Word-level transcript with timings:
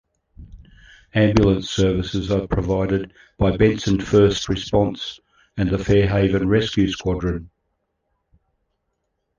Ambulance 1.13 1.69
services 1.69 2.31
are 2.31 2.47
provided 2.47 3.13
by 3.37 3.55
Benson 3.55 4.01
First 4.01 4.49
Response 4.49 5.19
and 5.55 5.69
the 5.69 5.77
Fair 5.77 6.09
Haven 6.09 6.47
Rescue 6.49 6.89
Squadron. 6.89 7.51